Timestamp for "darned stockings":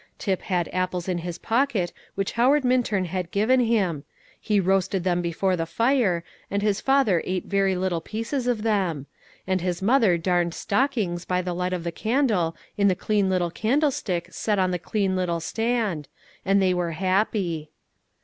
10.17-11.23